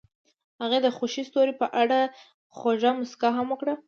[0.61, 1.99] هغې د خوښ ستوري په اړه
[2.57, 3.73] خوږه موسکا هم وکړه.